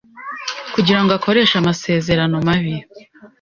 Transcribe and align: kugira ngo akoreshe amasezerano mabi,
kugira 0.73 0.99
ngo 1.01 1.11
akoreshe 1.17 1.55
amasezerano 1.57 2.35
mabi, 2.47 2.75